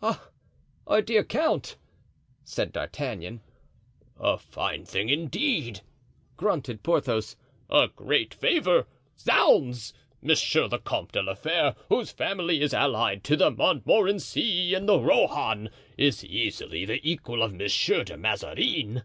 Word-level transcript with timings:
"Ah! 0.00 0.30
our 0.86 1.02
dear 1.02 1.22
count!" 1.22 1.76
said 2.42 2.72
D'Artagnan. 2.72 3.42
"A 4.18 4.38
fine 4.38 4.86
thing, 4.86 5.10
indeed!" 5.10 5.82
grunted 6.38 6.82
Porthos. 6.82 7.36
"A 7.68 7.88
great 7.94 8.32
favor! 8.32 8.86
Zounds! 9.18 9.92
Monsieur 10.22 10.68
the 10.68 10.78
Comte 10.78 11.12
de 11.12 11.22
la 11.22 11.34
Fere, 11.34 11.76
whose 11.90 12.10
family 12.10 12.62
is 12.62 12.72
allied 12.72 13.22
to 13.24 13.36
the 13.36 13.50
Montmorency 13.50 14.72
and 14.72 14.88
the 14.88 14.98
Rohan, 14.98 15.68
is 15.98 16.24
easily 16.24 16.86
the 16.86 17.00
equal 17.06 17.42
of 17.42 17.52
Monsieur 17.52 18.04
de 18.04 18.16
Mazarin." 18.16 19.02